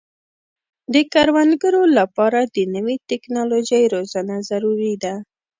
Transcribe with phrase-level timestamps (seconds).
[0.93, 5.13] د کروندګرو لپاره د نوې ټکنالوژۍ روزنه ضروري ده.